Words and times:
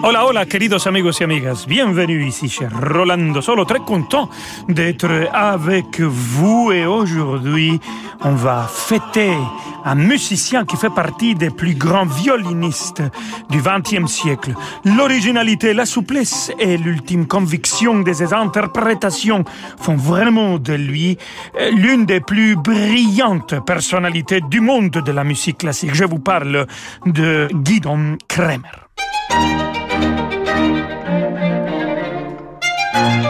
Hola, 0.00 0.24
hola, 0.24 0.46
queridos 0.46 0.86
amigos 0.86 1.20
y 1.20 1.24
amigas. 1.24 1.66
Bienvenue 1.66 2.24
ici 2.24 2.48
chez 2.48 2.68
Rolando 2.68 3.42
Solo. 3.42 3.64
Très 3.64 3.80
content 3.80 4.30
d'être 4.68 5.28
avec 5.32 6.00
vous 6.00 6.70
et 6.70 6.86
aujourd'hui, 6.86 7.80
on 8.20 8.30
va 8.30 8.68
fêter 8.72 9.32
un 9.84 9.96
musicien 9.96 10.64
qui 10.64 10.76
fait 10.76 10.94
partie 10.94 11.34
des 11.34 11.50
plus 11.50 11.74
grands 11.74 12.06
violinistes 12.06 13.02
du 13.50 13.60
XXe 13.60 14.06
siècle. 14.06 14.54
L'originalité, 14.84 15.74
la 15.74 15.84
souplesse 15.84 16.52
et 16.60 16.76
l'ultime 16.76 17.26
conviction 17.26 17.98
de 17.98 18.12
ses 18.12 18.32
interprétations 18.32 19.44
font 19.80 19.96
vraiment 19.96 20.58
de 20.58 20.74
lui 20.74 21.18
euh, 21.60 21.70
l'une 21.72 22.06
des 22.06 22.20
plus 22.20 22.54
brillantes 22.54 23.56
personnalités 23.66 24.40
du 24.42 24.60
monde 24.60 24.90
de 24.90 25.12
la 25.12 25.24
musique 25.24 25.58
classique. 25.58 25.94
Je 25.94 26.04
vous 26.04 26.20
parle 26.20 26.68
de 27.04 27.48
Guidon 27.52 28.16
Kremer. 28.28 28.88
Le 32.98 33.27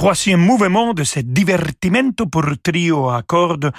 troisième 0.00 0.40
mouvement 0.40 0.94
de 0.94 1.04
ce 1.04 1.20
divertimento 1.20 2.24
pour 2.24 2.46
trio 2.62 3.10
à 3.10 3.20
cordes 3.20 3.70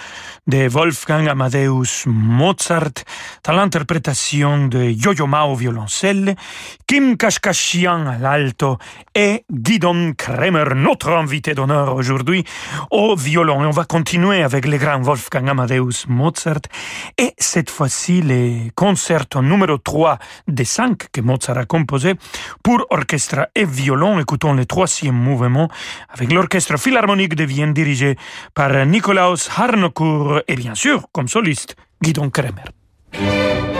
de 0.45 0.67
Wolfgang 0.67 1.27
Amadeus 1.27 2.05
Mozart, 2.05 3.01
dans 3.43 3.53
l'interprétation 3.53 4.67
de 4.67 4.83
Yo-Yo 4.83 5.25
Ma 5.25 5.45
au 5.45 5.55
violoncelle, 5.55 6.35
Kim 6.85 7.17
Kashkashian 7.17 8.05
à 8.05 8.19
l'alto 8.19 8.77
et 9.15 9.45
Guidon 9.51 10.13
Kremer, 10.15 10.75
notre 10.75 11.09
invité 11.09 11.55
d'honneur 11.55 11.95
aujourd'hui, 11.95 12.43
au 12.91 13.15
violon. 13.15 13.63
Et 13.63 13.65
on 13.65 13.71
va 13.71 13.85
continuer 13.85 14.43
avec 14.43 14.67
le 14.67 14.77
grand 14.77 15.01
Wolfgang 15.01 15.49
Amadeus 15.49 16.05
Mozart 16.07 16.61
et 17.17 17.33
cette 17.39 17.71
fois-ci 17.71 18.21
les 18.21 18.71
concertos 18.75 19.41
numéro 19.41 19.79
3 19.79 20.19
des 20.47 20.65
5 20.65 21.09
que 21.11 21.21
Mozart 21.21 21.57
a 21.57 21.65
composé 21.65 22.13
pour 22.61 22.85
orchestre 22.91 23.49
et 23.55 23.65
violon. 23.65 24.19
Écoutons 24.19 24.53
le 24.53 24.67
troisième 24.67 25.15
mouvement 25.15 25.67
avec 26.13 26.31
l'orchestre 26.31 26.77
philharmonique 26.77 27.35
de 27.35 27.43
Vienne 27.43 27.73
dirigé 27.73 28.17
par 28.53 28.85
Nikolaus 28.85 29.49
Harnoncourt 29.55 30.41
et 30.47 30.55
bien 30.55 30.75
sûr, 30.75 31.07
comme 31.11 31.27
soliste, 31.27 31.75
Guidon 32.01 32.29
Kremer. 32.29 33.70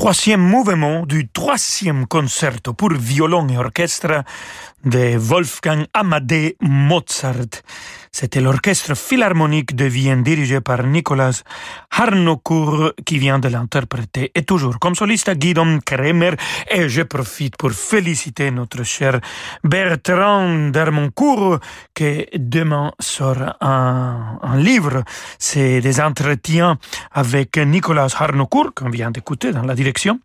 Troisième 0.00 0.40
mouvement 0.40 1.04
du 1.04 1.28
troisième 1.28 2.06
concerto 2.06 2.72
pour 2.72 2.90
violon 2.94 3.46
et 3.48 3.58
orchestre 3.58 4.24
de 4.82 5.18
Wolfgang 5.18 5.84
Amadeus 5.92 6.54
Mozart. 6.62 7.60
C'était 8.12 8.40
l'orchestre 8.40 8.96
philharmonique 8.96 9.76
de 9.76 9.84
Vienne 9.84 10.24
dirigé 10.24 10.60
par 10.60 10.84
Nicolas 10.84 11.42
Harnoncourt 11.92 12.92
qui 13.06 13.18
vient 13.18 13.38
de 13.38 13.46
l'interpréter 13.46 14.32
et 14.34 14.42
toujours 14.42 14.80
comme 14.80 14.96
soliste 14.96 15.30
Guidon 15.30 15.78
Kremer 15.84 16.32
et 16.68 16.88
je 16.88 17.02
profite 17.02 17.56
pour 17.56 17.70
féliciter 17.70 18.50
notre 18.50 18.82
cher 18.82 19.20
Bertrand 19.62 20.70
Dermoncourt 20.70 21.60
qui 21.94 22.26
demain 22.34 22.90
sort 22.98 23.56
un, 23.60 24.38
un 24.42 24.56
livre. 24.56 25.04
C'est 25.38 25.80
des 25.80 26.00
entretiens 26.00 26.78
avec 27.12 27.58
Nicolas 27.58 28.08
Harnoncourt 28.18 28.74
qu'on 28.74 28.90
vient 28.90 29.12
d'écouter 29.12 29.52
dans 29.52 29.62
la 29.62 29.76
direction 29.76 30.18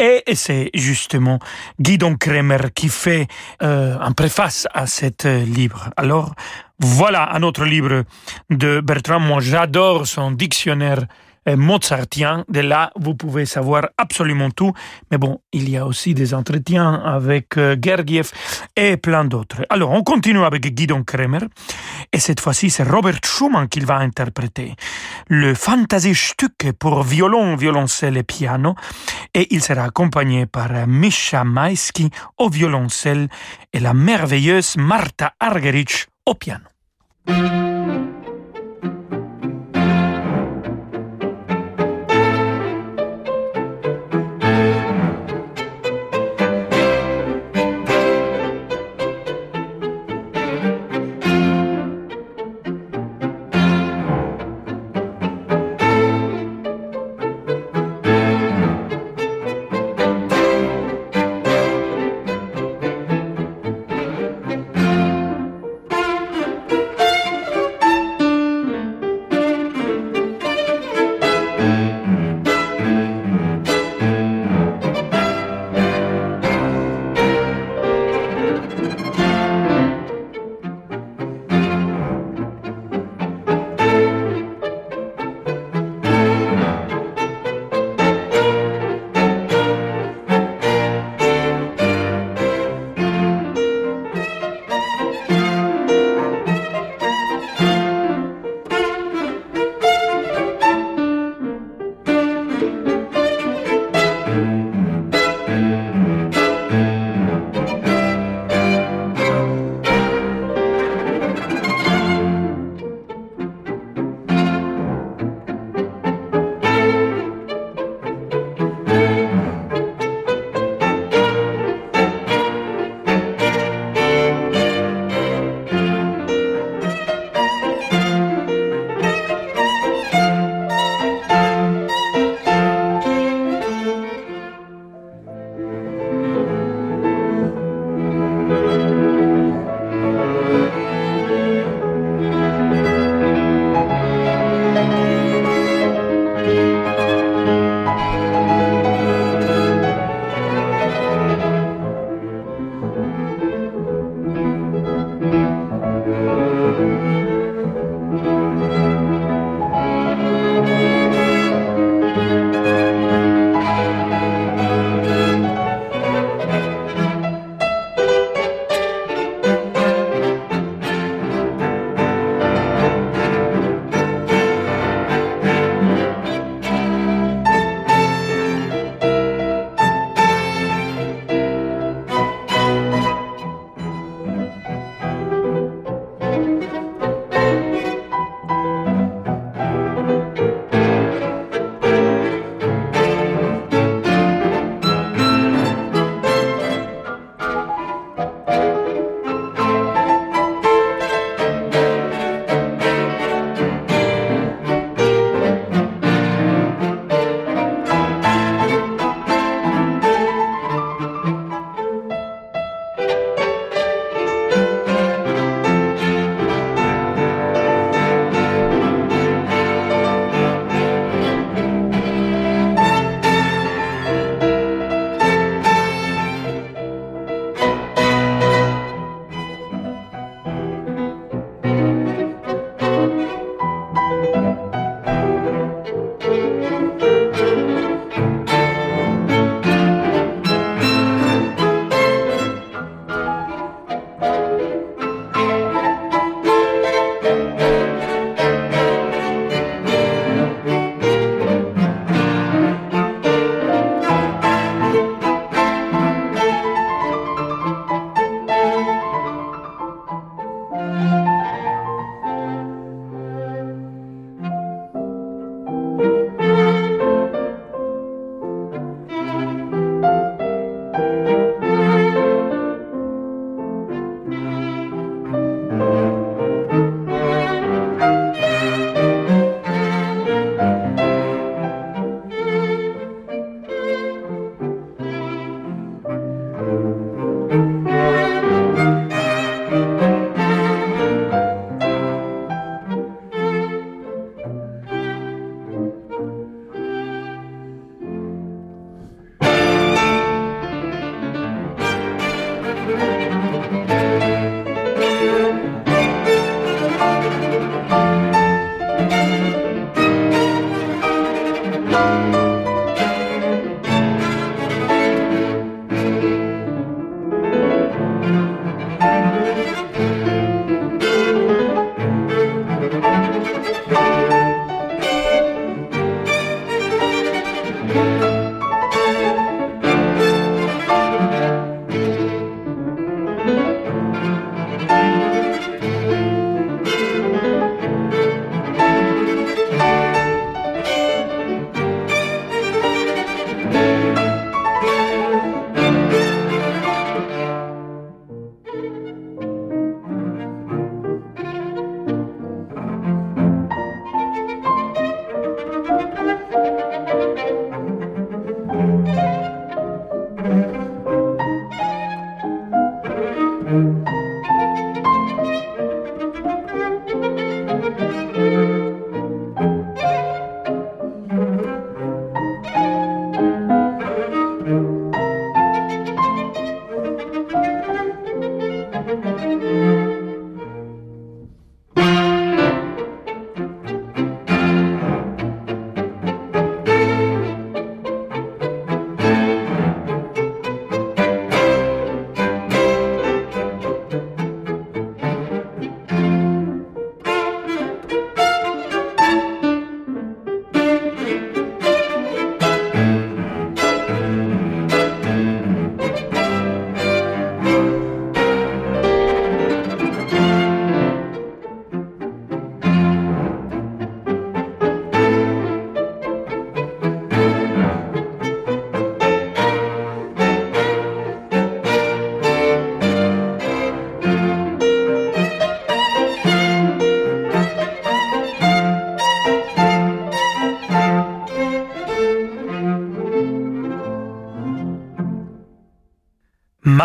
et 0.00 0.24
c'est 0.34 0.70
justement 0.74 1.38
Guidon 1.80 2.16
Kremer 2.16 2.72
qui 2.74 2.88
fait 2.88 3.28
euh, 3.62 3.96
un 4.00 4.12
préface 4.12 4.66
à 4.74 4.88
cet 4.88 5.24
livre. 5.24 5.90
Alors 5.96 6.34
voilà 6.80 7.34
un 7.34 7.42
autre 7.42 7.64
livre 7.64 8.04
de 8.50 8.80
Bertrand. 8.80 9.20
Moi, 9.20 9.40
j'adore 9.40 10.06
son 10.06 10.30
dictionnaire 10.30 11.06
euh, 11.48 11.56
mozartien. 11.56 12.44
De 12.48 12.60
là, 12.60 12.92
vous 12.96 13.14
pouvez 13.14 13.46
savoir 13.46 13.88
absolument 13.96 14.50
tout. 14.50 14.72
Mais 15.10 15.18
bon, 15.18 15.40
il 15.52 15.68
y 15.70 15.76
a 15.76 15.86
aussi 15.86 16.14
des 16.14 16.34
entretiens 16.34 16.94
avec 16.94 17.56
euh, 17.56 17.76
Gergiev 17.80 18.30
et 18.76 18.96
plein 18.96 19.24
d'autres. 19.24 19.64
Alors, 19.70 19.90
on 19.90 20.02
continue 20.02 20.44
avec 20.44 20.74
Guidon 20.74 21.04
Kremer. 21.04 21.40
Et 22.12 22.18
cette 22.18 22.40
fois-ci, 22.40 22.70
c'est 22.70 22.82
Robert 22.82 23.20
Schumann 23.24 23.68
qu'il 23.68 23.86
va 23.86 23.96
interpréter. 23.96 24.74
Le 25.28 25.54
Stück 25.54 26.72
pour 26.78 27.02
violon, 27.02 27.56
violoncelle 27.56 28.16
et 28.16 28.22
piano. 28.22 28.74
Et 29.34 29.46
il 29.54 29.62
sera 29.62 29.84
accompagné 29.84 30.46
par 30.46 30.86
Misha 30.86 31.44
Maisky 31.44 32.10
au 32.36 32.48
violoncelle 32.50 33.28
et 33.72 33.80
la 33.80 33.94
merveilleuse 33.94 34.76
Marta 34.76 35.32
Argerich 35.40 36.07
au 36.28 36.34
piano. 36.34 36.64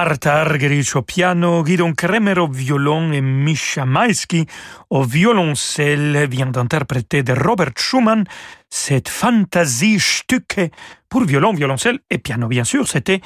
Marta 0.06 0.42
Argerich 0.42 0.98
au 0.98 1.02
piano, 1.02 1.64
Guidon 1.64 1.94
Kremer 1.94 2.38
au 2.38 2.50
violon 2.50 3.14
et 3.14 3.22
Misha 3.22 3.86
Maisky 3.86 4.46
au 4.90 5.04
violoncelle 5.04 6.28
vient 6.30 6.48
d'interpréter 6.48 7.24
de 7.24 7.32
Robert 7.32 7.72
Schumann 7.78 8.26
cette 8.70 9.08
Fantasie-Stücke 9.08 10.72
pour 11.08 11.24
violon, 11.24 11.54
violoncelle 11.54 12.00
et 12.10 12.18
piano, 12.18 12.48
bien 12.48 12.66
sûr. 12.66 12.86
C'était 12.86 13.22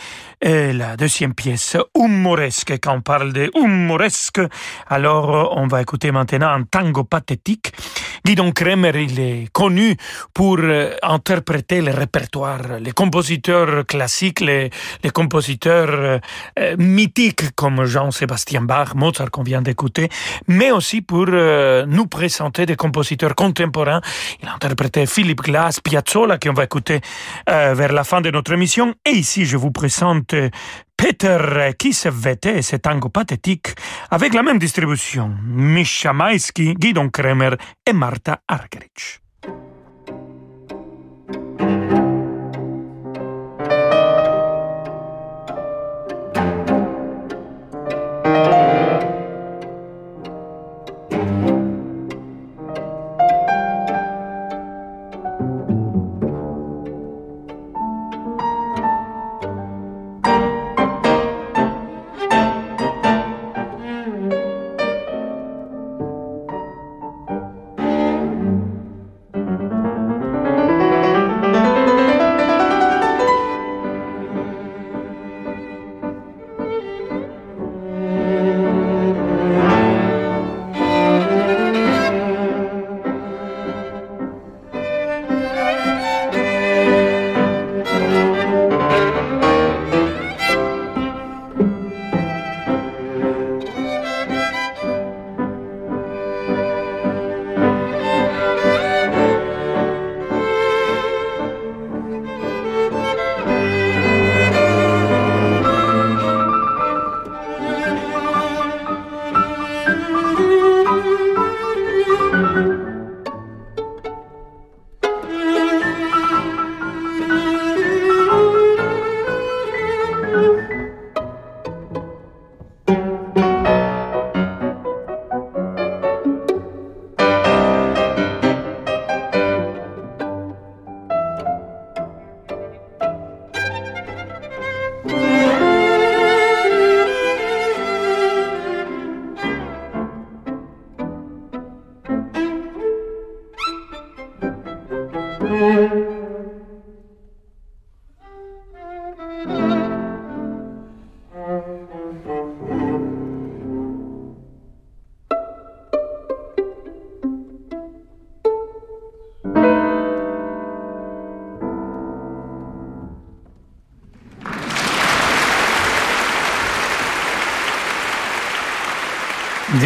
euh, 0.45 0.71
la 0.73 0.97
deuxième 0.97 1.33
pièce 1.33 1.77
humoresque. 1.97 2.73
Quand 2.79 2.97
on 2.97 3.01
parle 3.01 3.33
de 3.33 3.49
humoresque, 3.55 4.41
alors 4.87 5.57
on 5.57 5.65
va 5.65 5.81
écouter 5.81 6.11
maintenant 6.11 6.49
un 6.49 6.61
tango 6.61 7.05
pathétique. 7.05 7.71
Guidon 8.27 8.51
Kremer, 8.51 8.91
il 8.93 9.21
est 9.21 9.47
connu 9.53 9.95
pour 10.33 10.57
euh, 10.59 10.93
interpréter 11.01 11.79
le 11.79 11.91
répertoire, 11.93 12.77
les 12.81 12.91
compositeurs 12.91 13.85
classiques, 13.85 14.41
les, 14.41 14.69
compositeurs 15.13 16.19
euh, 16.59 16.75
mythiques 16.77 17.55
comme 17.55 17.85
Jean-Sébastien 17.85 18.63
Bach, 18.63 18.95
Mozart 18.95 19.31
qu'on 19.31 19.43
vient 19.43 19.61
d'écouter, 19.61 20.09
mais 20.49 20.71
aussi 20.71 21.01
pour 21.01 21.27
nous 21.27 22.07
présenter 22.07 22.65
des 22.65 22.75
compositeurs 22.75 23.33
contemporains. 23.33 24.01
Il 24.43 24.49
a 24.49 24.55
interprété 24.55 25.05
Philippe 25.05 25.43
Glass, 25.43 25.79
Piazzolla, 25.79 26.37
qu'on 26.37 26.51
va 26.51 26.65
écouter 26.65 26.99
vers 27.47 27.93
la 27.93 28.03
fin 28.03 28.19
de 28.19 28.29
notre 28.29 28.51
émission. 28.51 28.93
Et 29.05 29.11
ici, 29.11 29.45
je 29.45 29.55
vous 29.55 29.71
présente 29.71 30.35
Peter 30.97 31.73
Kisevete, 31.77 32.61
ce 32.61 32.75
tango 32.77 33.09
pathétique, 33.09 33.75
avec 34.09 34.33
la 34.33 34.41
même 34.41 34.57
distribution. 34.57 35.31
Misha 35.45 36.11
Maisky, 36.11 36.73
Guidon 36.73 37.09
Kremer 37.09 37.51
et 37.85 37.93
Marta 37.93 38.41
Argerich. 38.47 39.21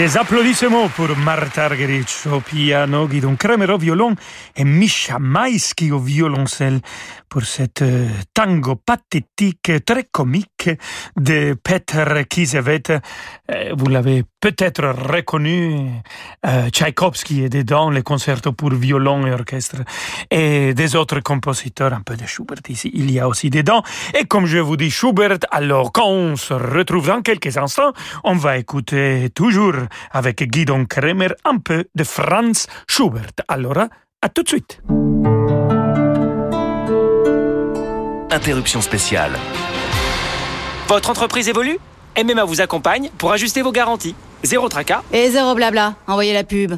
Des 0.01 0.17
applaudissements 0.17 0.89
pour 0.89 1.15
Marta 1.15 1.65
Argerich 1.65 2.25
au 2.25 2.39
piano, 2.41 3.07
Guidon 3.07 3.35
Kremer 3.35 3.69
au 3.69 3.77
violon 3.77 4.15
et 4.55 4.63
Misha 4.63 5.19
Maïski 5.19 5.91
au 5.91 5.99
violoncelle 5.99 6.79
pour 7.29 7.43
cette 7.43 7.83
euh, 7.83 8.09
tango 8.33 8.77
pathétique, 8.77 9.71
très 9.85 10.05
comique 10.05 10.50
de 11.17 11.55
Peter 11.63 12.05
Kisevet. 12.29 12.83
Euh, 12.89 13.73
vous 13.77 13.87
l'avez 13.87 14.23
peut-être 14.39 14.83
reconnu, 14.83 15.89
euh, 16.45 16.69
Tchaïkovski 16.69 17.43
est 17.43 17.49
dedans, 17.49 17.89
les 17.89 18.01
concertos 18.01 18.53
pour 18.53 18.71
violon 18.73 19.25
et 19.27 19.31
orchestre, 19.31 19.77
et 20.29 20.73
des 20.73 20.95
autres 20.95 21.19
compositeurs, 21.21 21.93
un 21.93 22.01
peu 22.01 22.15
de 22.15 22.25
Schubert 22.25 22.57
ici, 22.69 22.91
il 22.93 23.11
y 23.11 23.19
a 23.19 23.27
aussi 23.27 23.49
dedans. 23.49 23.83
Et 24.19 24.25
comme 24.25 24.45
je 24.45 24.57
vous 24.57 24.77
dis 24.77 24.89
Schubert, 24.89 25.37
alors 25.51 25.91
quand 25.91 26.07
on 26.07 26.35
se 26.35 26.53
retrouve 26.53 27.07
dans 27.07 27.21
quelques 27.21 27.57
instants, 27.57 27.93
on 28.23 28.35
va 28.35 28.57
écouter 28.57 29.29
toujours 29.33 29.75
avec 30.11 30.43
Guidon 30.43 30.85
Kremer 30.85 31.29
un 31.45 31.57
peu 31.57 31.85
de 31.95 32.03
Franz 32.03 32.67
Schubert. 32.87 33.31
Alors, 33.47 33.77
à 34.21 34.29
tout 34.29 34.43
de 34.43 34.49
suite. 34.49 34.81
Interruption 38.31 38.81
spéciale. 38.81 39.33
Votre 40.91 41.09
entreprise 41.09 41.47
évolue 41.47 41.79
MMA 42.21 42.43
vous 42.43 42.59
accompagne 42.59 43.11
pour 43.17 43.31
ajuster 43.31 43.61
vos 43.61 43.71
garanties. 43.71 44.13
Zéro 44.43 44.67
tracas. 44.67 45.03
Et 45.13 45.31
zéro 45.31 45.55
blabla. 45.55 45.95
Envoyez 46.05 46.33
la 46.33 46.43
pub. 46.43 46.73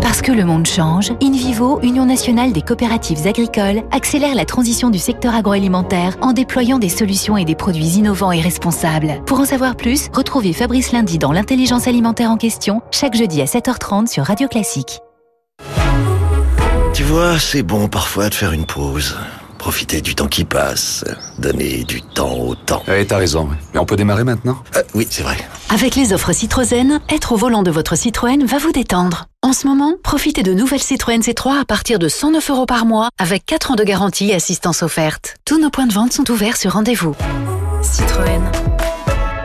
Parce 0.00 0.22
que 0.22 0.32
le 0.32 0.42
monde 0.46 0.66
change, 0.66 1.12
InVivo, 1.22 1.80
Union 1.82 2.06
nationale 2.06 2.54
des 2.54 2.62
coopératives 2.62 3.26
agricoles, 3.26 3.82
accélère 3.90 4.34
la 4.34 4.46
transition 4.46 4.88
du 4.88 4.98
secteur 4.98 5.34
agroalimentaire 5.34 6.16
en 6.22 6.32
déployant 6.32 6.78
des 6.78 6.88
solutions 6.88 7.36
et 7.36 7.44
des 7.44 7.56
produits 7.56 7.98
innovants 7.98 8.32
et 8.32 8.40
responsables. 8.40 9.22
Pour 9.26 9.38
en 9.38 9.44
savoir 9.44 9.76
plus, 9.76 10.08
retrouvez 10.14 10.54
Fabrice 10.54 10.92
Lundi 10.92 11.18
dans 11.18 11.32
l'intelligence 11.32 11.86
alimentaire 11.86 12.30
en 12.30 12.38
question, 12.38 12.80
chaque 12.90 13.16
jeudi 13.16 13.42
à 13.42 13.44
7h30 13.44 14.06
sur 14.06 14.24
Radio 14.24 14.48
Classique. 14.48 15.00
Tu 16.94 17.02
vois, 17.02 17.38
c'est 17.38 17.62
bon 17.62 17.88
parfois 17.88 18.30
de 18.30 18.34
faire 18.34 18.52
une 18.52 18.64
pause. 18.64 19.14
Profiter 19.66 20.00
du 20.00 20.14
temps 20.14 20.28
qui 20.28 20.44
passe, 20.44 21.04
donner 21.40 21.82
du 21.82 22.00
temps 22.00 22.34
au 22.38 22.54
temps. 22.54 22.84
Ouais, 22.86 23.04
t'as 23.04 23.16
raison. 23.16 23.48
Mais 23.74 23.80
on 23.80 23.84
peut 23.84 23.96
démarrer 23.96 24.22
maintenant? 24.22 24.58
Euh, 24.76 24.82
Oui, 24.94 25.08
c'est 25.10 25.24
vrai. 25.24 25.36
Avec 25.70 25.96
les 25.96 26.12
offres 26.12 26.30
Citroën, 26.32 27.00
être 27.08 27.32
au 27.32 27.36
volant 27.36 27.64
de 27.64 27.72
votre 27.72 27.96
Citroën 27.96 28.46
va 28.46 28.58
vous 28.58 28.70
détendre. 28.70 29.24
En 29.42 29.52
ce 29.52 29.66
moment, 29.66 29.94
profitez 30.04 30.44
de 30.44 30.54
nouvelles 30.54 30.80
Citroën 30.84 31.18
C3 31.18 31.62
à 31.62 31.64
partir 31.64 31.98
de 31.98 32.06
109 32.06 32.48
euros 32.50 32.66
par 32.66 32.86
mois, 32.86 33.08
avec 33.18 33.44
4 33.44 33.72
ans 33.72 33.74
de 33.74 33.82
garantie 33.82 34.30
et 34.30 34.34
assistance 34.34 34.84
offerte. 34.84 35.34
Tous 35.44 35.60
nos 35.60 35.70
points 35.70 35.86
de 35.88 35.92
vente 35.92 36.12
sont 36.12 36.30
ouverts 36.30 36.56
sur 36.56 36.74
rendez-vous. 36.74 37.16
Citroën. 37.82 38.42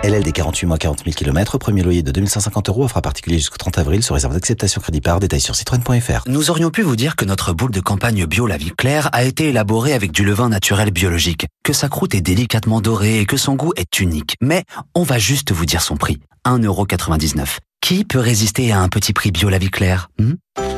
LLD 0.03 0.31
48 0.31 0.65
mois 0.65 0.77
40 0.79 1.03
000 1.05 1.15
km, 1.15 1.59
premier 1.59 1.83
loyer 1.83 2.01
de 2.01 2.11
2550 2.11 2.69
euros, 2.69 2.85
offre 2.85 2.97
à 2.97 3.03
particulier 3.03 3.37
jusqu'au 3.37 3.57
30 3.57 3.77
avril, 3.77 4.01
sur 4.01 4.15
réserve 4.15 4.33
d'acceptation 4.33 4.81
crédit 4.81 4.99
par, 4.99 5.19
détail 5.19 5.41
sur 5.41 5.55
citroën.fr. 5.55 6.23
Nous 6.25 6.49
aurions 6.49 6.71
pu 6.71 6.81
vous 6.81 6.95
dire 6.95 7.15
que 7.15 7.23
notre 7.23 7.53
boule 7.53 7.69
de 7.69 7.81
campagne 7.81 8.25
bio 8.25 8.47
La 8.47 8.57
Vie 8.57 8.71
Claire 8.71 9.09
a 9.13 9.23
été 9.23 9.49
élaborée 9.49 9.93
avec 9.93 10.11
du 10.11 10.25
levain 10.25 10.49
naturel 10.49 10.89
biologique, 10.89 11.45
que 11.63 11.71
sa 11.71 11.87
croûte 11.87 12.15
est 12.15 12.21
délicatement 12.21 12.81
dorée 12.81 13.19
et 13.19 13.27
que 13.27 13.37
son 13.37 13.53
goût 13.53 13.73
est 13.75 13.99
unique. 13.99 14.37
Mais 14.41 14.63
on 14.95 15.03
va 15.03 15.19
juste 15.19 15.51
vous 15.51 15.67
dire 15.67 15.83
son 15.83 15.97
prix. 15.97 16.19
1,99€. 16.47 17.57
Qui 17.81 18.03
peut 18.03 18.19
résister 18.19 18.71
à 18.71 18.79
un 18.79 18.89
petit 18.89 19.13
prix 19.13 19.31
bio 19.31 19.49
La 19.49 19.59
Vie 19.59 19.69
Claire 19.69 20.09
hmm? 20.17 20.33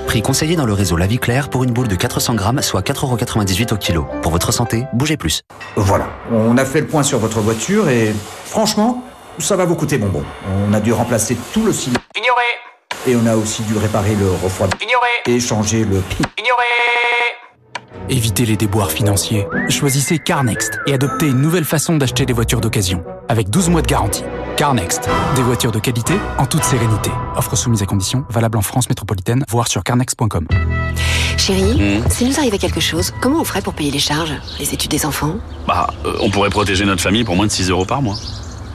Prix 0.06 0.22
conseillé 0.22 0.58
dans 0.58 0.66
le 0.66 0.74
réseau 0.74 0.98
La 0.98 1.08
Vie 1.08 1.18
Claire 1.18 1.50
pour 1.50 1.64
une 1.64 1.72
boule 1.72 1.88
de 1.88 1.96
400 1.96 2.36
grammes, 2.36 2.62
soit 2.62 2.86
4,98€ 2.86 3.74
au 3.74 3.78
kilo. 3.78 4.06
Pour 4.22 4.34
votre 4.34 4.52
santé, 4.52 4.84
bougez 4.92 5.16
plus. 5.16 5.44
Voilà, 5.78 6.10
on 6.30 6.58
a 6.58 6.66
fait 6.66 6.82
le 6.82 6.88
point 6.88 7.04
sur 7.04 7.20
votre 7.20 7.40
voiture 7.40 7.88
et 7.88 8.14
franchement, 8.46 9.02
ça 9.40 9.56
va 9.56 9.66
vous 9.66 9.76
coûter 9.76 9.98
bonbon. 9.98 10.24
On 10.68 10.74
a 10.74 10.80
dû 10.80 10.94
remplacer 10.94 11.38
tout 11.54 11.66
le 11.66 11.74
ciment 11.74 12.00
Ignoré. 12.16 12.44
et 13.08 13.16
on 13.16 13.26
a 13.28 13.36
aussi 13.36 13.62
dû 13.64 13.78
réparer 13.78 14.16
le 14.16 14.30
refroidissement 14.30 14.88
Ignoré. 14.88 15.08
et 15.38 15.40
changer 15.40 15.84
le 15.86 16.00
pi. 16.02 16.18
Ignoré. 16.38 16.64
Évitez 18.10 18.46
les 18.46 18.58
déboires 18.58 18.92
financiers. 18.92 19.48
Choisissez 19.70 20.20
CarNext 20.20 20.80
et 20.88 20.94
adoptez 20.94 21.28
une 21.28 21.40
nouvelle 21.42 21.64
façon 21.64 21.96
d'acheter 21.98 22.26
des 22.26 22.34
voitures 22.34 22.60
d'occasion. 22.62 23.04
Avec 23.30 23.50
12 23.50 23.70
mois 23.70 23.82
de 23.82 23.88
garantie. 23.88 24.24
CarNext. 24.58 25.10
Des 25.36 25.42
voitures 25.42 25.72
de 25.72 25.80
qualité 25.80 26.14
en 26.38 26.46
toute 26.46 26.64
sérénité. 26.64 27.10
Offre 27.36 27.56
soumise 27.56 27.82
à 27.82 27.86
conditions, 27.86 28.26
valable 28.30 28.58
en 28.58 28.62
France 28.62 28.90
métropolitaine, 28.90 29.46
voire 29.50 29.68
sur 29.68 29.84
carnext.com. 29.84 30.48
Chérie, 31.38 32.02
s'il 32.10 32.28
nous 32.30 32.38
arrivait 32.40 32.58
quelque 32.60 32.80
chose, 32.80 33.12
comment 33.22 33.40
on 33.42 33.44
ferait 33.44 33.62
pour 33.62 33.74
payer 33.74 33.90
les 33.92 34.00
charges 34.00 34.34
Les 34.60 34.74
études 34.74 34.92
des 34.92 35.06
enfants? 35.06 35.36
Bah, 35.68 35.88
euh, 36.06 36.14
on 36.22 36.30
pourrait 36.30 36.50
protéger 36.52 36.86
notre 36.86 37.02
famille 37.02 37.24
pour 37.24 37.36
moins 37.36 37.48
de 37.48 37.52
6 37.52 37.70
euros 37.70 37.86
par 37.86 38.02
mois. 38.02 38.16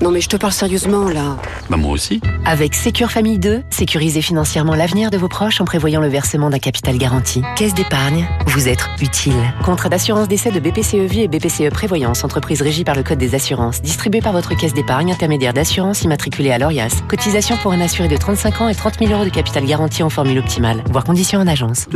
Non 0.01 0.13
mais 0.13 0.21
je 0.21 0.29
te 0.29 0.37
parle 0.37 0.53
sérieusement 0.53 1.09
là. 1.09 1.37
Bah, 1.69 1.77
moi 1.77 1.91
aussi. 1.93 2.21
Avec 2.45 2.75
Sécure 2.75 3.11
Famille 3.11 3.39
2, 3.39 3.63
sécurisez 3.71 4.23
financièrement 4.23 4.77
l'avenir 4.77 5.11
de 5.11 5.19
vos 5.19 5.27
proches 5.29 5.61
en 5.61 5.65
prévoyant 5.65 6.01
le 6.01 6.07
versement 6.07 6.51
d'un 6.51 6.61
capital 6.61 6.99
garanti. 6.99 7.43
Caisse 7.57 7.75
d'épargne, 7.75 8.29
vous 8.47 8.69
êtes 8.69 8.87
utile. 9.01 9.35
Contrat 9.65 9.89
d'assurance 9.89 10.29
d'essai 10.29 10.53
de 10.53 10.61
BPCE 10.61 11.11
Vie 11.11 11.23
et 11.23 11.29
BPCE 11.29 11.71
Prévoyance, 11.71 12.23
entreprise 12.23 12.63
régie 12.63 12.85
par 12.85 12.95
le 12.95 13.03
Code 13.03 13.19
des 13.19 13.35
assurances, 13.35 13.83
distribué 13.83 14.21
par 14.21 14.33
votre 14.33 14.57
caisse 14.57 14.73
d'épargne, 14.73 15.11
intermédiaire 15.11 15.53
d'assurance 15.53 16.03
immatriculée 16.03 16.53
à 16.53 16.59
l'ORIAS. 16.59 17.03
Cotisation 17.09 17.57
pour 17.57 17.73
un 17.73 17.81
assuré 17.81 18.09
de 18.09 18.17
35 18.17 18.61
ans 18.61 18.69
et 18.69 18.75
30 18.77 19.01
000 19.01 19.13
euros 19.13 19.25
de 19.25 19.31
capital 19.31 19.65
garanti 19.67 20.05
en 20.05 20.11
formule 20.11 20.39
optimale. 20.39 20.85
Voir 20.91 21.03
conditions 21.03 21.41
en 21.41 21.47
agence. 21.49 21.87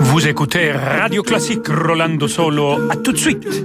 Vous 0.00 0.26
écoutez 0.26 0.72
Radio 0.72 1.22
Classique 1.22 1.66
Rolando 1.68 2.28
Solo. 2.28 2.90
À 2.90 2.96
tout 2.96 3.12
de 3.12 3.16
suite. 3.16 3.64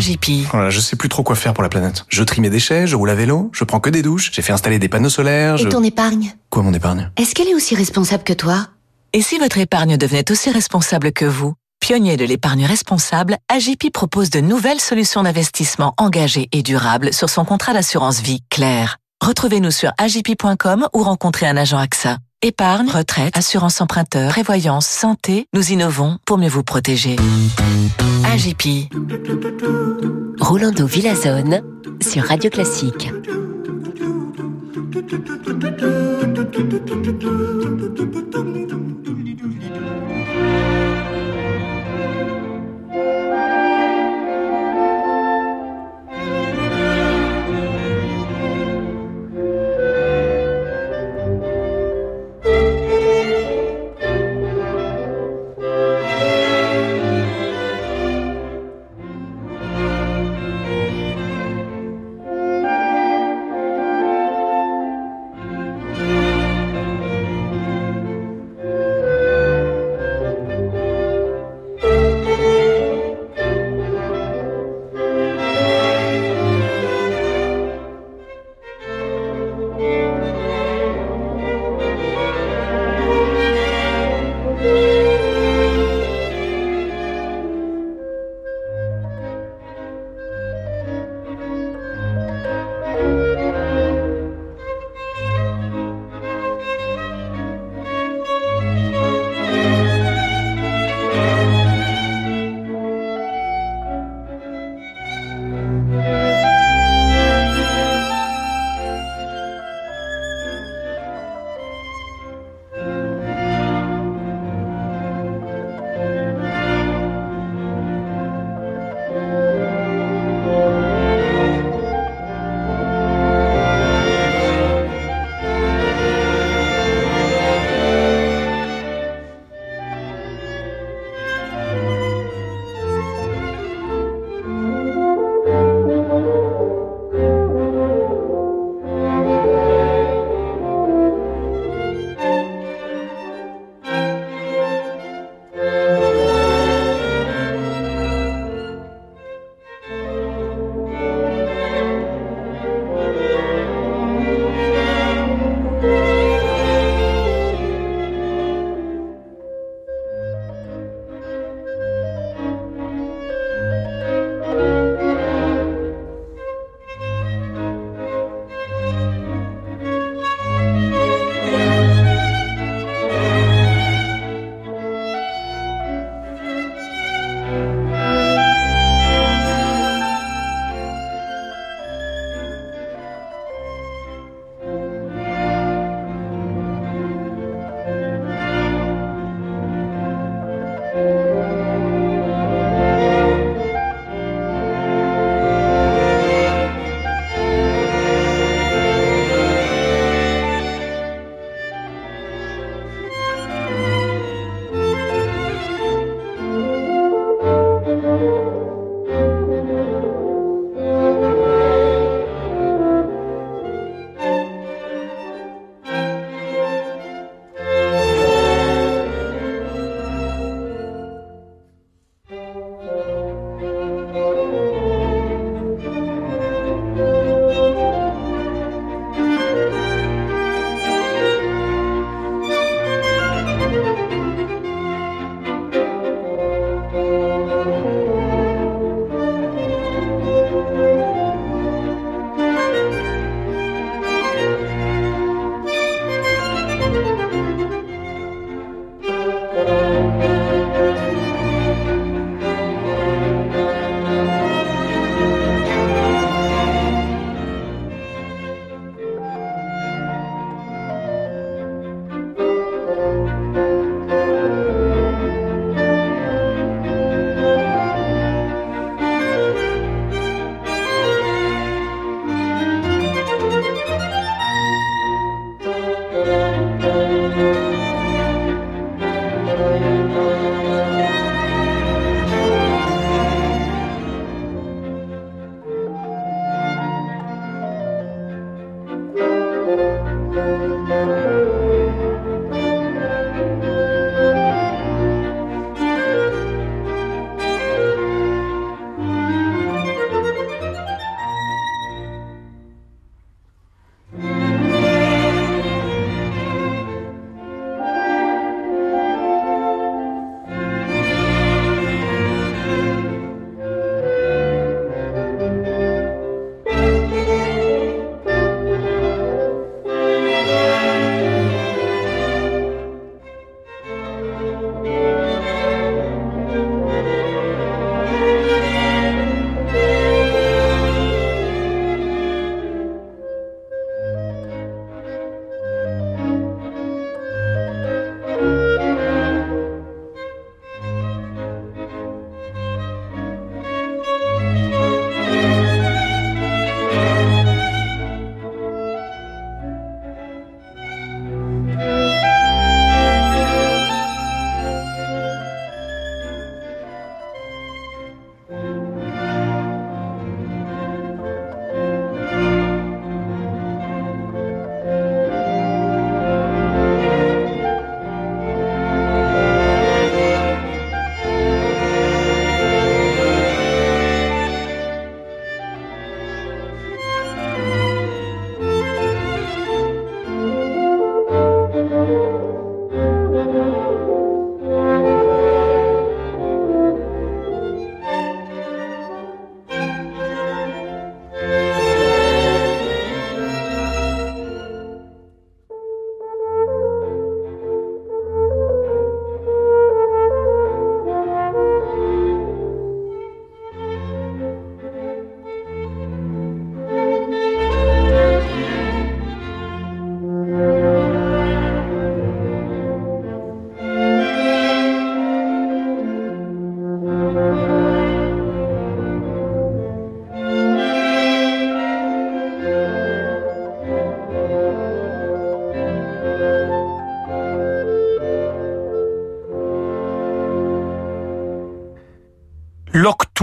AGP. 0.00 0.46
Voilà, 0.50 0.70
je 0.70 0.80
sais 0.80 0.96
plus 0.96 1.08
trop 1.08 1.22
quoi 1.22 1.36
faire 1.36 1.52
pour 1.52 1.62
la 1.62 1.68
planète. 1.68 2.04
Je 2.08 2.22
trie 2.22 2.40
mes 2.40 2.50
déchets, 2.50 2.86
je 2.86 2.96
roule 2.96 3.10
à 3.10 3.14
vélo, 3.14 3.50
je 3.52 3.64
prends 3.64 3.80
que 3.80 3.90
des 3.90 4.02
douches, 4.02 4.30
j'ai 4.32 4.42
fait 4.42 4.52
installer 4.52 4.78
des 4.78 4.88
panneaux 4.88 5.10
solaires, 5.10 5.56
je... 5.58 5.66
Et 5.66 5.70
ton 5.70 5.82
épargne? 5.82 6.32
Quoi 6.48 6.62
mon 6.62 6.72
épargne? 6.72 7.10
Est-ce 7.16 7.34
qu'elle 7.34 7.48
est 7.48 7.54
aussi 7.54 7.74
responsable 7.74 8.24
que 8.24 8.32
toi? 8.32 8.68
Et 9.12 9.22
si 9.22 9.38
votre 9.38 9.58
épargne 9.58 9.96
devenait 9.96 10.30
aussi 10.30 10.50
responsable 10.50 11.12
que 11.12 11.24
vous? 11.26 11.54
Pionnier 11.80 12.16
de 12.16 12.24
l'épargne 12.24 12.64
responsable, 12.66 13.36
AGP 13.48 13.90
propose 13.92 14.30
de 14.30 14.40
nouvelles 14.40 14.80
solutions 14.80 15.22
d'investissement 15.22 15.94
engagées 15.98 16.48
et 16.52 16.62
durables 16.62 17.12
sur 17.12 17.28
son 17.28 17.44
contrat 17.44 17.72
d'assurance 17.72 18.20
vie 18.20 18.42
clair. 18.50 18.96
Retrouvez-nous 19.22 19.70
sur 19.70 19.92
agp.com 19.98 20.88
ou 20.94 21.02
rencontrez 21.02 21.46
un 21.46 21.56
agent 21.56 21.78
AXA. 21.78 22.18
Épargne, 22.42 22.88
retraite, 22.88 23.36
assurance 23.36 23.82
emprunteur, 23.82 24.30
prévoyance, 24.30 24.86
santé, 24.86 25.46
nous 25.52 25.72
innovons 25.72 26.16
pour 26.24 26.38
mieux 26.38 26.48
vous 26.48 26.62
protéger. 26.62 27.16
AGP. 28.32 28.88
Rolando 30.40 30.86
Villazone 30.86 31.60
sur 32.00 32.24
Radio 32.24 32.48
Classique. 32.48 33.10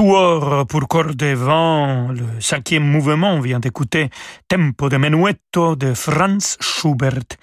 Pour 0.08 0.88
cordes 0.88 1.22
et 1.22 1.34
vent, 1.34 2.08
le 2.14 2.40
cinquième 2.40 2.84
mouvement, 2.84 3.42
vient 3.42 3.60
d'écouter 3.60 4.10
Tempo 4.48 4.88
de 4.88 4.96
Menuetto 4.96 5.76
de 5.76 5.94
Franz 5.94 6.56
Schubert. 6.62 7.36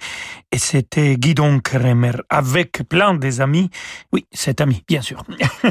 Et 0.55 0.57
c'était 0.57 1.17
Guidon 1.17 1.59
Kremer 1.59 2.13
avec 2.29 2.83
plein 2.87 3.13
des 3.13 3.41
amis. 3.41 3.69
Oui, 4.13 4.25
cet 4.31 4.61
ami, 4.61 4.85
bien 4.87 5.01
sûr. 5.01 5.21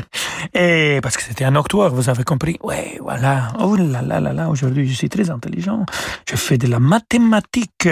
et 0.55 1.01
parce 1.03 1.16
que 1.16 1.23
c'était 1.23 1.47
un 1.47 1.57
octoire, 1.57 1.88
vous 1.88 2.11
avez 2.11 2.23
compris. 2.23 2.59
Ouais, 2.62 2.99
voilà. 3.01 3.49
Oh 3.61 3.77
là 3.77 4.03
là 4.03 4.20
là 4.20 4.35
là, 4.35 4.51
aujourd'hui 4.51 4.87
je 4.87 4.92
suis 4.92 5.09
très 5.09 5.31
intelligent. 5.31 5.87
Je 6.29 6.37
fais 6.37 6.59
de 6.59 6.66
la 6.66 6.81
mathématique. 6.81 7.88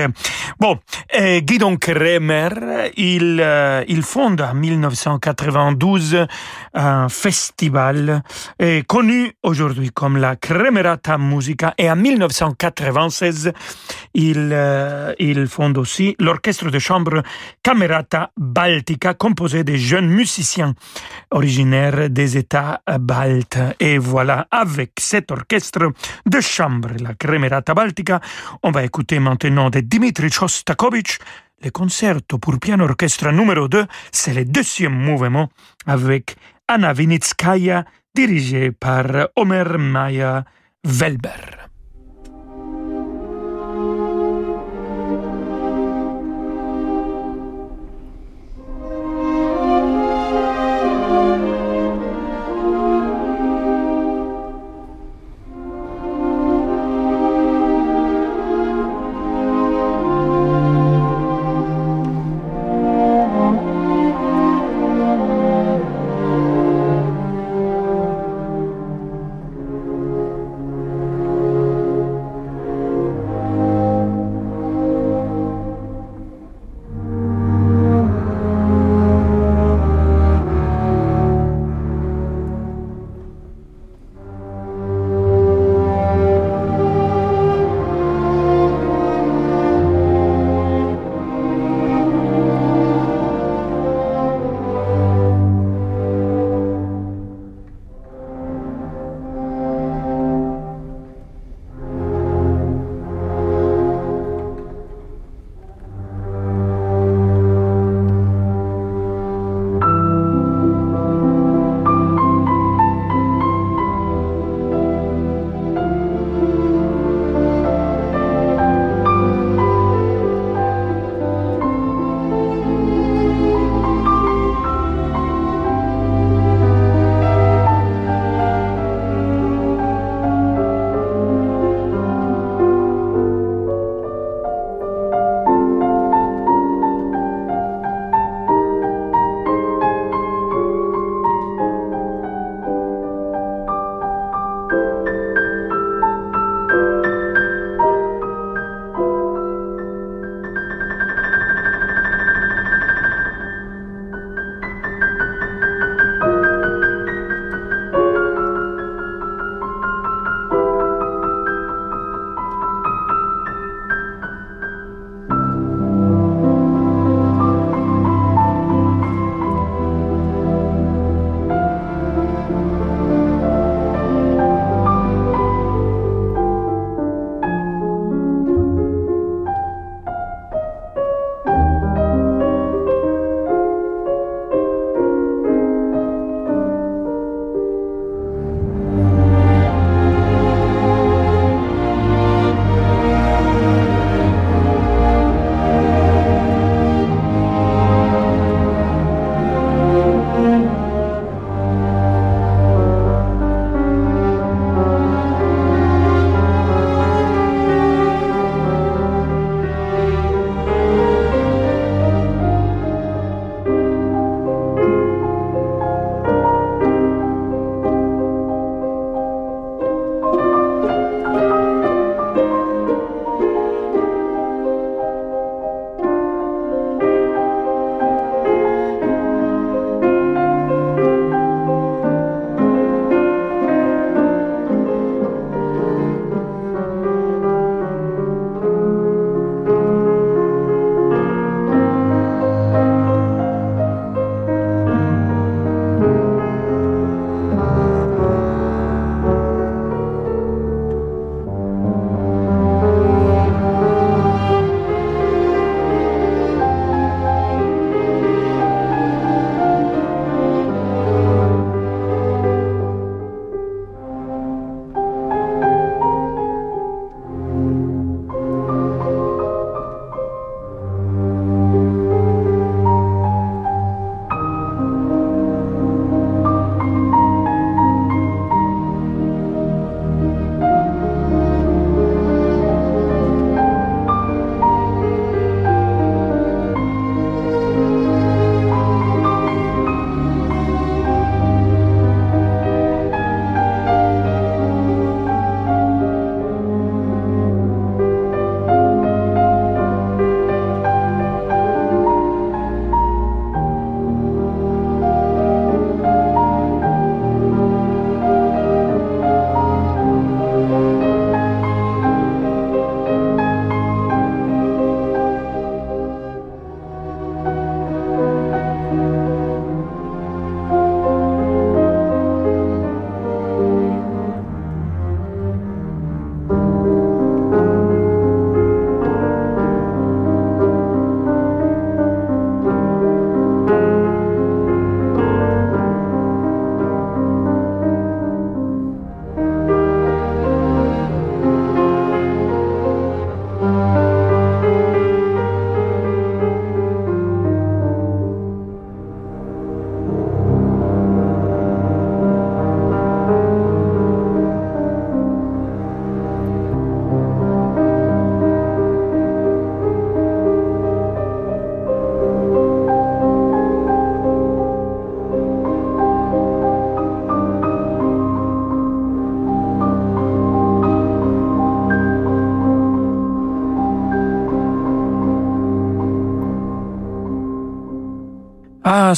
Bon, 0.60 0.78
Guidon 1.18 1.78
Kremer, 1.78 2.50
il, 2.98 3.40
euh, 3.40 3.84
il 3.88 4.02
fonde 4.02 4.42
en 4.42 4.52
1992 4.52 6.26
un 6.74 7.08
festival 7.08 8.22
est 8.58 8.86
connu 8.86 9.32
aujourd'hui 9.42 9.90
comme 9.90 10.18
la 10.18 10.36
Cremerata 10.36 11.16
Musica 11.16 11.72
et 11.78 11.90
en 11.90 11.96
1996, 11.96 13.52
il, 14.12 14.50
euh, 14.52 15.14
il 15.18 15.46
fonde 15.46 15.78
aussi 15.78 16.16
l'orchestre 16.18 16.70
de 16.70 16.81
chambre 16.82 17.22
Camerata 17.62 18.30
Baltica 18.36 19.14
composé 19.14 19.64
de 19.64 19.76
jeunes 19.76 20.08
musiciens 20.08 20.74
originaires 21.30 22.10
des 22.10 22.36
États 22.36 22.82
baltes. 23.00 23.58
Et 23.80 23.98
voilà, 23.98 24.46
avec 24.50 24.92
cet 24.98 25.30
orchestre 25.30 25.92
de 26.26 26.40
chambre, 26.40 26.90
la 27.00 27.14
Cremerata 27.14 27.72
Baltica, 27.72 28.20
on 28.62 28.70
va 28.70 28.84
écouter 28.84 29.18
maintenant 29.18 29.70
de 29.70 29.80
Dimitri 29.80 30.30
Shostakovich 30.30 31.18
le 31.62 31.70
concerto 31.70 32.38
pour 32.38 32.58
piano 32.58 32.84
orchestre 32.84 33.30
numéro 33.30 33.68
2, 33.68 33.86
c'est 34.10 34.34
le 34.34 34.44
deuxième 34.44 34.94
mouvement 34.94 35.48
avec 35.86 36.34
Anna 36.66 36.92
Vinitskaya 36.92 37.84
dirigé 38.14 38.72
par 38.72 39.06
Omer 39.36 39.78
Maya 39.78 40.44
Welber. 40.84 41.71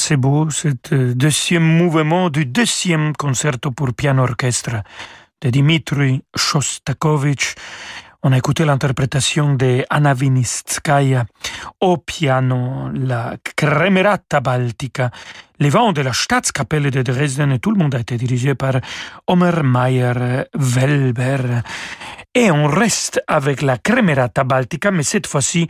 C'est 0.04 0.18
beau, 0.18 0.50
cet 0.50 0.92
euh, 0.92 1.14
deuxième 1.14 1.62
mouvement 1.62 2.28
du 2.28 2.44
deuxième 2.44 3.14
concerto 3.16 3.70
pour 3.70 3.94
piano 3.94 4.22
orchestre 4.22 4.82
de 5.40 5.48
Dimitri 5.48 6.22
Shostakovich. 6.36 7.54
On 8.22 8.32
a 8.32 8.36
écouté 8.36 8.66
l'interprétation 8.66 9.54
de 9.54 9.82
Anna 9.88 10.12
Vinitskaya 10.12 11.24
au 11.80 11.96
piano, 11.96 12.90
la 12.92 13.36
Kremerata 13.56 14.40
Baltica, 14.40 15.10
les 15.58 15.70
vents 15.70 15.92
de 15.92 16.02
la 16.02 16.12
Staatskapelle 16.12 16.90
de 16.90 17.00
Dresden 17.00 17.52
et 17.52 17.58
tout 17.58 17.70
le 17.70 17.78
monde 17.78 17.94
a 17.94 18.00
été 18.00 18.18
dirigé 18.18 18.54
par 18.54 18.74
Omer 19.26 19.64
Mayer 19.64 20.44
Welber. 20.52 21.62
Et 22.34 22.50
on 22.50 22.66
reste 22.66 23.22
avec 23.26 23.62
la 23.62 23.78
Kremerata 23.78 24.44
Baltica, 24.44 24.90
mais 24.90 25.02
cette 25.02 25.26
fois-ci 25.26 25.66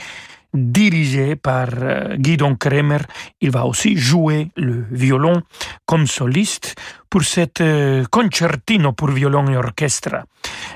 dirigé 0.55 1.37
par 1.37 1.69
euh, 1.73 2.17
Guidon 2.17 2.57
Kremer. 2.57 3.01
Il 3.41 3.51
va 3.51 3.67
aussi 3.67 3.97
jouer 3.97 4.49
le 4.57 4.87
violon 4.91 5.43
comme 5.85 6.07
soliste 6.07 6.75
pour 7.11 7.23
cette 7.23 7.61
euh, 7.61 8.05
concertino 8.11 8.93
pour 8.93 9.11
violon 9.11 9.49
et 9.51 9.57
orchestre. 9.57 10.25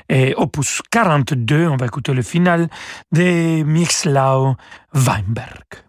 Et 0.07 0.33
opus 0.37 0.81
42, 0.91 1.67
on 1.67 1.77
va 1.77 1.85
écouter 1.85 2.13
le 2.13 2.21
final 2.21 2.69
de 3.11 3.63
Mixlau 3.63 4.55
Weinberg. 4.93 5.88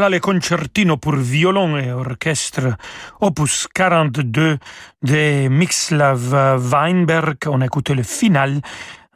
Voilà 0.00 0.16
le 0.16 0.20
concertino 0.20 0.96
pour 0.96 1.14
violon 1.14 1.76
et 1.76 1.92
orchestre, 1.92 2.74
opus 3.20 3.68
42 3.74 4.56
de 5.02 5.48
Mixlav 5.48 6.58
Weinberg. 6.58 7.36
On 7.44 7.60
a 7.60 7.66
écouté 7.66 7.92
le 7.92 8.02
final 8.02 8.62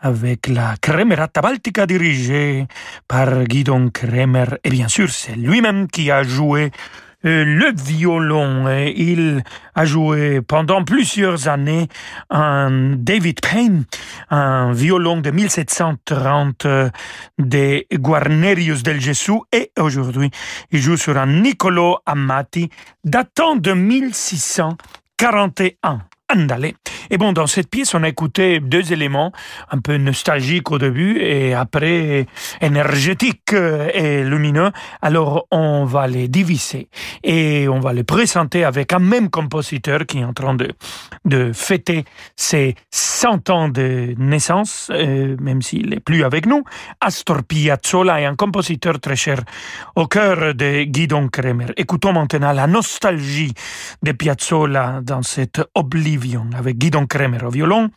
avec 0.02 0.46
la 0.46 0.74
Kremerata 0.78 1.40
Baltica 1.40 1.86
dirigée 1.86 2.66
par 3.08 3.44
Guidon 3.44 3.88
Kremer. 3.88 4.58
Et 4.62 4.68
bien 4.68 4.88
sûr, 4.88 5.08
c'est 5.08 5.36
lui-même 5.36 5.88
qui 5.88 6.10
a 6.10 6.22
joué 6.22 6.70
le 7.24 7.72
violon. 7.74 8.68
Il 8.94 9.42
a 9.74 9.84
joué 9.84 10.40
pendant 10.40 10.84
plusieurs 10.84 11.48
années 11.48 11.88
un 12.30 12.94
David 12.96 13.40
Payne, 13.40 13.84
un 14.30 14.72
violon 14.72 15.20
de 15.20 15.30
1730 15.30 16.66
euh, 16.66 16.90
de 17.38 17.84
Guarnerius 17.92 18.82
del 18.82 19.00
Gesù 19.00 19.40
et 19.52 19.70
aujourd'hui 19.78 20.30
il 20.70 20.80
joue 20.80 20.96
sur 20.96 21.16
un 21.16 21.26
Niccolo 21.26 21.98
Amati 22.06 22.70
datant 23.04 23.56
de 23.56 23.72
1641. 23.72 26.02
Andale. 26.32 26.72
Et 27.10 27.18
bon, 27.18 27.32
dans 27.32 27.46
cette 27.46 27.68
pièce, 27.68 27.94
on 27.94 28.02
a 28.02 28.08
écouté 28.08 28.60
deux 28.60 28.92
éléments 28.92 29.32
un 29.70 29.78
peu 29.78 29.96
nostalgiques 29.98 30.70
au 30.70 30.78
début 30.78 31.18
et 31.20 31.54
après 31.54 32.26
énergétiques 32.60 33.52
et 33.52 34.24
lumineux. 34.24 34.70
Alors, 35.02 35.46
on 35.50 35.84
va 35.84 36.06
les 36.06 36.28
diviser 36.28 36.88
et 37.22 37.68
on 37.68 37.78
va 37.78 37.92
les 37.92 38.04
présenter 38.04 38.64
avec 38.64 38.92
un 38.92 38.98
même 39.00 39.28
compositeur 39.28 40.06
qui 40.06 40.18
est 40.20 40.24
en 40.24 40.32
train 40.32 40.54
de, 40.54 40.70
de 41.24 41.52
fêter 41.52 42.04
ses 42.36 42.74
100 42.90 43.50
ans 43.50 43.68
de 43.68 44.14
naissance, 44.18 44.90
euh, 44.92 45.36
même 45.40 45.62
s'il 45.62 45.90
n'est 45.90 46.00
plus 46.00 46.24
avec 46.24 46.46
nous. 46.46 46.64
Astor 47.00 47.42
Piazzolla 47.42 48.20
est 48.20 48.26
un 48.26 48.36
compositeur 48.36 48.98
très 49.00 49.16
cher 49.16 49.40
au 49.94 50.06
cœur 50.06 50.54
de 50.54 50.84
Guidon 50.84 51.28
Kremer. 51.28 51.66
Écoutons 51.76 52.12
maintenant 52.12 52.52
la 52.52 52.66
nostalgie 52.66 53.52
de 54.02 54.12
Piazzolla 54.12 55.00
dans 55.02 55.22
cette 55.22 55.62
avec 56.56 56.78
Guidon 56.78 57.00
Don 57.00 57.06
Kremer 57.06 57.44
au 57.44 57.50
violon, 57.50 57.90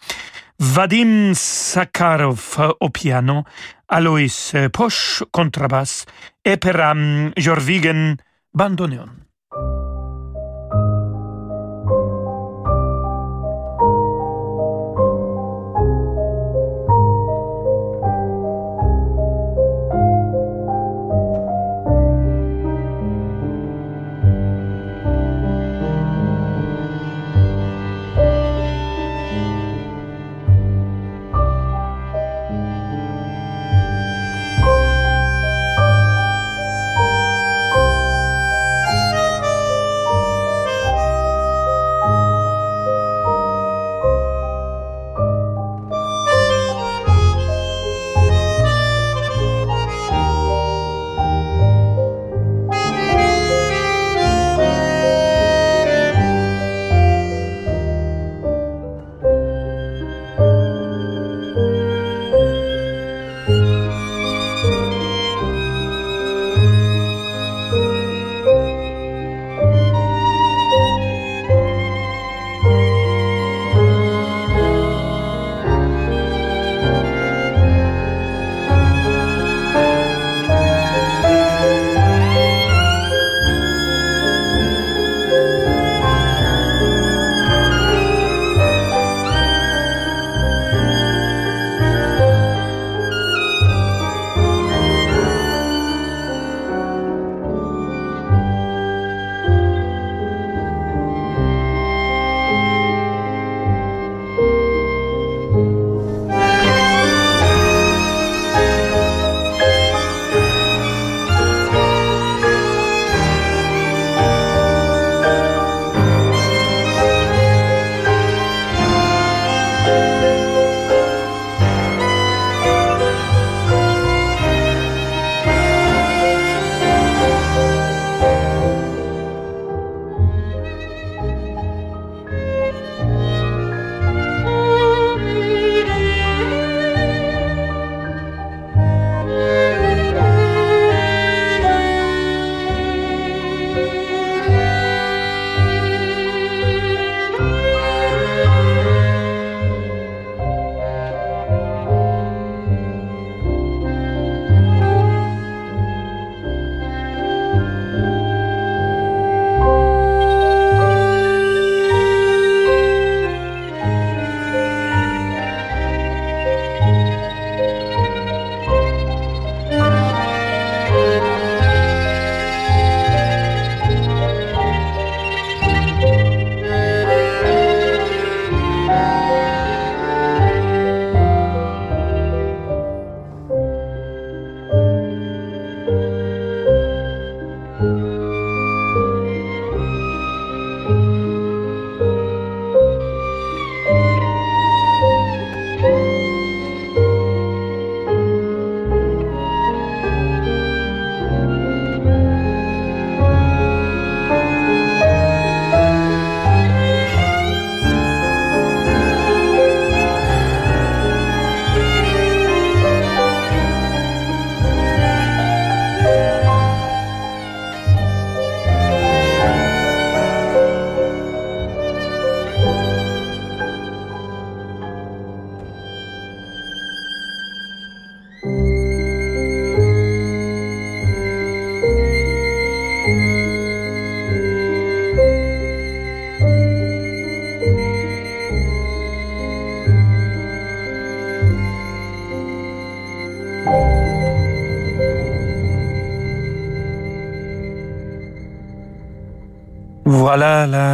Vadim 0.59 1.33
Sakharov 1.33 2.75
au 2.79 2.89
piano, 2.89 3.43
Alois 3.87 4.53
Posch 4.73 5.23
contrabasse 5.31 6.05
et 6.43 6.57
Peram 6.57 7.31
Jorvigen 7.37 8.15
bandoneon. 8.53 9.26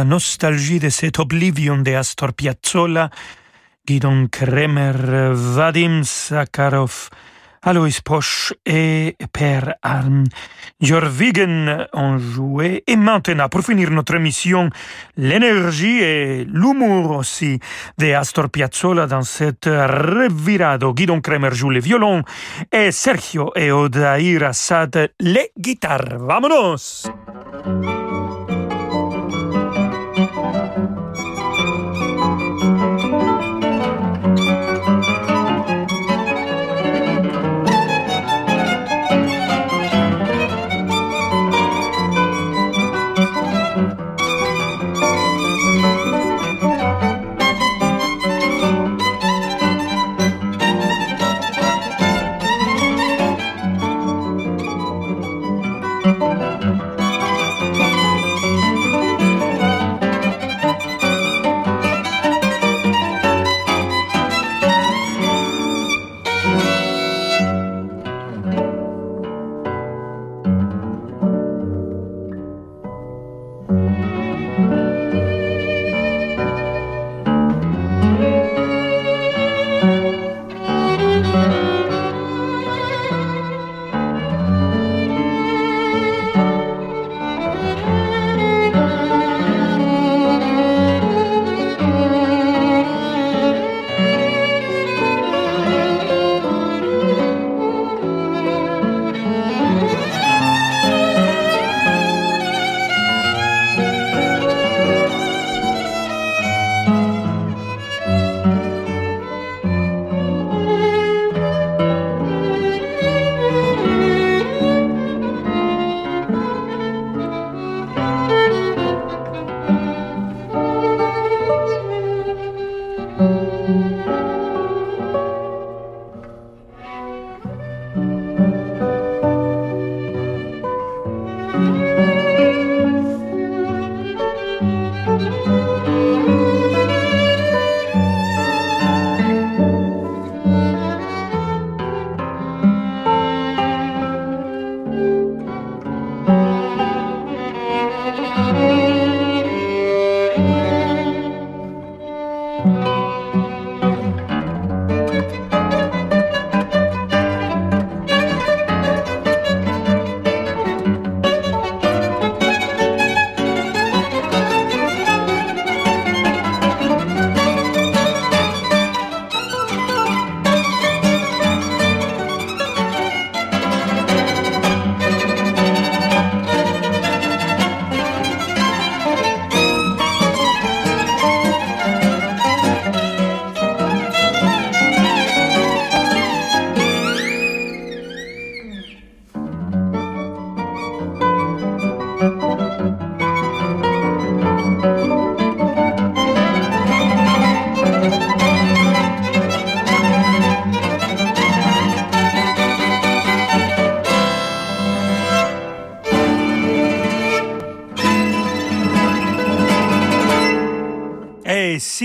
Nostalgie 0.04 0.78
de 0.78 0.88
cet 0.88 1.18
Oblivion 1.18 1.78
de 1.78 1.94
Astor 1.94 2.32
Piazzolla, 2.32 3.10
Guidon 3.86 4.28
Kremer, 4.30 4.94
Vadim 5.32 6.02
Sakharov, 6.04 7.10
Alois 7.62 8.00
Poche 8.04 8.52
et 8.66 9.16
Per 9.32 9.74
Arm. 9.82 10.24
Jorvigen 10.80 11.86
ont 11.94 12.18
joué. 12.18 12.84
Et 12.86 12.96
maintenant, 12.96 13.48
pour 13.48 13.62
finir 13.62 13.90
notre 13.90 14.16
émission, 14.16 14.68
l'énergie 15.16 16.02
et 16.02 16.44
l'humour 16.44 17.16
aussi 17.16 17.58
de 17.96 18.12
Astor 18.12 18.50
Piazzolla 18.50 19.06
dans 19.06 19.22
cette 19.22 19.66
revirado. 19.66 20.92
Guidon 20.92 21.20
Kremer 21.20 21.54
joue 21.54 21.70
le 21.70 21.80
violon 21.80 22.22
et 22.70 22.92
Sergio 22.92 23.50
et 23.56 23.72
Odair 23.72 24.42
Assad 24.42 25.10
les 25.20 25.50
guitares. 25.58 26.18
Vamonos! 26.18 27.06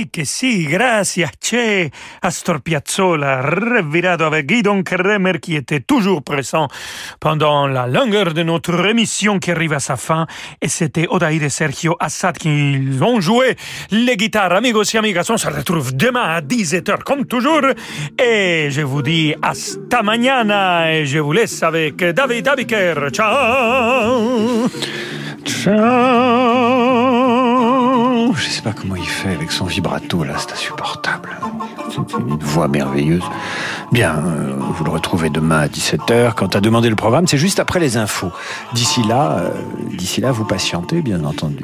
Che 0.09 0.25
sì, 0.25 0.65
gracias, 0.65 1.29
c'è 1.39 1.89
Astor 2.21 2.61
Piazzolla, 2.61 3.41
revirado 3.41 4.25
avec 4.25 4.45
Guidon 4.45 4.81
Kremer 4.83 5.39
qui 5.39 5.55
était 5.55 5.81
toujours 5.81 6.21
présent 6.23 6.67
pendant 7.19 7.67
la 7.67 7.87
longueur 7.87 8.33
de 8.33 8.43
notre 8.43 8.85
émission 8.85 9.39
qui 9.39 9.51
arrive 9.51 9.73
à 9.73 9.79
sa 9.79 9.95
fin. 9.95 10.27
Et 10.61 10.67
c'était 10.67 11.07
Odaïde 11.09 11.43
et 11.43 11.49
Sergio 11.49 11.95
Assad 11.99 12.37
qui 12.37 12.79
ont 13.01 13.21
joué 13.21 13.55
les 13.91 14.17
guitares. 14.17 14.53
Amigos 14.53 14.83
et 14.93 14.97
amigas, 14.97 15.27
on 15.29 15.37
se 15.37 15.47
retrouve 15.47 15.95
demain 15.95 16.35
à 16.35 16.41
17h 16.41 17.03
comme 17.03 17.25
toujours. 17.25 17.65
Et 18.17 18.69
je 18.71 18.81
vous 18.81 19.01
dis 19.01 19.33
hasta 19.41 20.01
mañana 20.01 20.93
et 20.93 21.05
je 21.05 21.19
vous 21.19 21.33
laisse 21.33 21.61
avec 21.63 21.97
David 21.97 22.47
Abiker. 22.47 23.09
Ciao 23.11 24.69
Ciao 25.45 26.48
non, 28.19 28.33
je 28.33 28.49
sais 28.49 28.61
pas 28.61 28.73
comment 28.73 28.95
il 28.95 29.07
fait 29.07 29.29
avec 29.29 29.51
son 29.51 29.65
vibrato 29.65 30.23
là, 30.23 30.33
c'est 30.37 30.51
insupportable. 30.51 31.37
C'est 31.89 32.17
une 32.17 32.37
voix 32.37 32.67
merveilleuse. 32.67 33.23
Bien, 33.91 34.13
vous 34.59 34.83
le 34.83 34.91
retrouvez 34.91 35.29
demain 35.29 35.59
à 35.59 35.67
17h. 35.67 36.33
Quant 36.33 36.47
à 36.47 36.59
demandé 36.59 36.89
le 36.89 36.95
programme, 36.95 37.27
c'est 37.27 37.37
juste 37.37 37.59
après 37.59 37.79
les 37.79 37.97
infos. 37.97 38.31
D'ici 38.73 39.03
là, 39.03 39.41
d'ici 39.97 40.21
là, 40.21 40.31
vous 40.31 40.45
patientez, 40.45 41.01
bien 41.01 41.23
entendu. 41.23 41.63